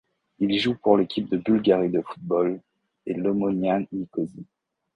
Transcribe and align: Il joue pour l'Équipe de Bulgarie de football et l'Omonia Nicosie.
Il 0.39 0.57
joue 0.57 0.73
pour 0.73 0.97
l'Équipe 0.97 1.29
de 1.29 1.37
Bulgarie 1.37 1.91
de 1.91 2.01
football 2.01 2.59
et 3.05 3.13
l'Omonia 3.13 3.81
Nicosie. 3.91 4.47